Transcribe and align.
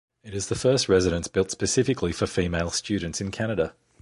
It 0.23 0.33
is 0.33 0.47
the 0.47 0.55
first 0.55 0.89
residence 0.89 1.27
built 1.27 1.51
specifically 1.51 2.11
for 2.11 2.25
female 2.25 2.71
students 2.71 3.21
in 3.21 3.29
Canada. 3.29 3.75